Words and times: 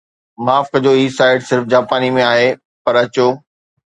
معاف 0.45 0.65
ڪجو 0.73 0.93
هي 0.99 1.03
سائيٽ 1.17 1.45
صرف 1.49 1.67
جاپاني 1.73 2.09
۾ 2.17 2.25
آهي 2.31 2.49
پر 2.85 2.93
اچو 3.03 3.27